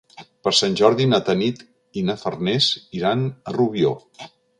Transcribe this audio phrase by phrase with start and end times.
[0.45, 1.61] Per Sant Jordi na Tanit
[2.01, 3.93] i na Farners iran a Rubió.